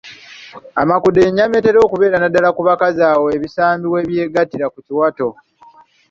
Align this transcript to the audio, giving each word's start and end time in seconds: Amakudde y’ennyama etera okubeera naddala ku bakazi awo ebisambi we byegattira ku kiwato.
Amakudde 0.81 1.19
y’ennyama 1.23 1.55
etera 1.59 1.79
okubeera 1.87 2.17
naddala 2.19 2.49
ku 2.55 2.61
bakazi 2.67 3.01
awo 3.11 3.25
ebisambi 3.37 3.85
we 3.93 3.99
byegattira 4.09 4.65
ku 4.73 4.79
kiwato. 4.85 5.27